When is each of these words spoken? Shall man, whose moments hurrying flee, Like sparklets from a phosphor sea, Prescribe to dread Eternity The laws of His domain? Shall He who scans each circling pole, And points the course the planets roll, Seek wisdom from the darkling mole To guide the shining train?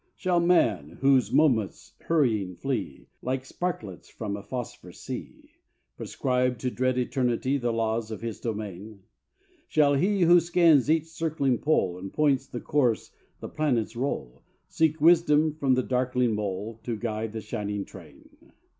Shall 0.15 0.39
man, 0.39 0.97
whose 1.01 1.31
moments 1.31 1.93
hurrying 1.99 2.55
flee, 2.55 3.05
Like 3.21 3.43
sparklets 3.45 4.09
from 4.09 4.35
a 4.35 4.41
phosphor 4.41 4.91
sea, 4.91 5.51
Prescribe 5.95 6.57
to 6.57 6.71
dread 6.71 6.97
Eternity 6.97 7.59
The 7.59 7.71
laws 7.71 8.09
of 8.09 8.21
His 8.21 8.39
domain? 8.39 9.03
Shall 9.67 9.93
He 9.93 10.21
who 10.23 10.39
scans 10.39 10.89
each 10.89 11.05
circling 11.05 11.59
pole, 11.59 11.99
And 11.99 12.11
points 12.11 12.47
the 12.47 12.61
course 12.61 13.11
the 13.41 13.47
planets 13.49 13.95
roll, 13.95 14.41
Seek 14.67 14.99
wisdom 14.99 15.53
from 15.53 15.75
the 15.75 15.83
darkling 15.83 16.33
mole 16.33 16.79
To 16.81 16.97
guide 16.97 17.31
the 17.33 17.41
shining 17.41 17.85
train? 17.85 18.53